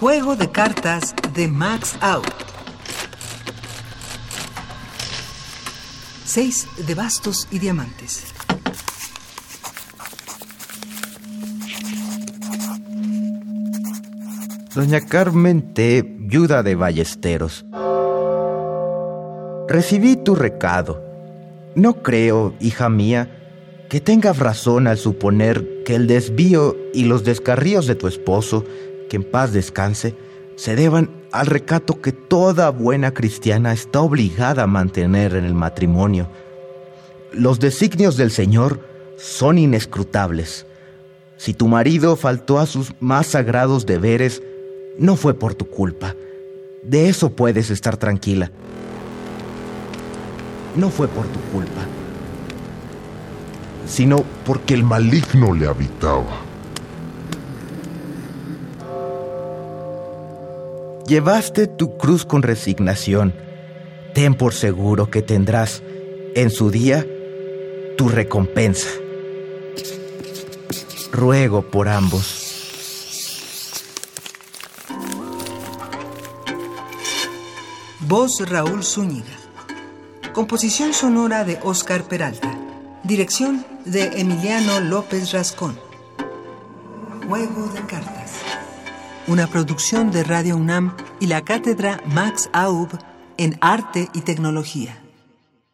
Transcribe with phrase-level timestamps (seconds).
[0.00, 2.24] Juego de cartas de Max Out.
[6.24, 8.32] Seis de bastos y diamantes.
[14.74, 17.66] Doña Carmen T., viuda de Ballesteros.
[19.68, 21.04] Recibí tu recado.
[21.74, 23.36] No creo, hija mía,
[23.90, 28.64] que tengas razón al suponer que el desvío y los descarríos de tu esposo,
[29.10, 30.14] que en paz descanse,
[30.56, 36.28] se deban al recato que toda buena cristiana está obligada a mantener en el matrimonio.
[37.32, 38.80] Los designios del Señor
[39.18, 40.64] son inescrutables.
[41.36, 44.42] Si tu marido faltó a sus más sagrados deberes,
[44.98, 46.14] no fue por tu culpa.
[46.82, 48.50] De eso puedes estar tranquila.
[50.74, 51.82] No fue por tu culpa
[53.90, 56.49] sino porque el maligno le habitaba.
[61.10, 63.34] Llevaste tu cruz con resignación.
[64.14, 65.82] Ten por seguro que tendrás
[66.36, 67.04] en su día
[67.98, 68.88] tu recompensa.
[71.10, 72.46] Ruego por ambos.
[77.98, 79.36] Voz Raúl Zúñiga.
[80.32, 82.56] Composición sonora de Oscar Peralta.
[83.02, 85.76] Dirección de Emiliano López Rascón.
[87.26, 88.49] Juego de cartas.
[89.30, 92.88] Una producción de Radio UNAM y la cátedra Max Aub
[93.36, 95.00] en Arte y Tecnología.